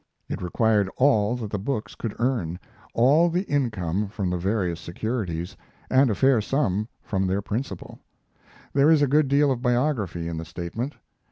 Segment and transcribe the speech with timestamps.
[0.27, 2.57] It required all that the books could earn,
[2.95, 5.55] all the income from the various securities,
[5.91, 7.99] and a fair sum from their principal.
[8.73, 10.95] There is a good deal of biography in the statement.